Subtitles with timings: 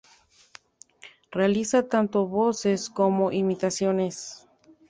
[1.31, 4.47] Realiza tanto voces como imitaciones.